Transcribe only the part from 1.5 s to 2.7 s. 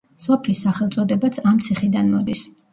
ამ ციხიდან მოდის.